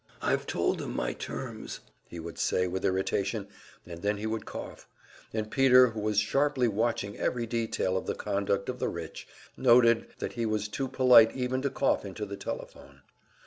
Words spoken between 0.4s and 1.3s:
told them my